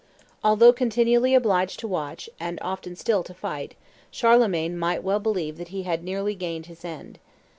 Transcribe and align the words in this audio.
Although 0.43 0.73
continually 0.73 1.35
obliged 1.35 1.79
to 1.81 1.87
watch, 1.87 2.27
and 2.39 2.57
often 2.63 2.95
still 2.95 3.21
to 3.21 3.35
fight, 3.35 3.75
Charlemagne 4.09 4.75
might 4.75 5.03
well 5.03 5.19
believe 5.19 5.57
that 5.57 5.67
he 5.67 5.83
had 5.83 6.03
nearly 6.03 6.33
gained 6.33 6.65
his 6.65 6.83
end. 6.83 7.19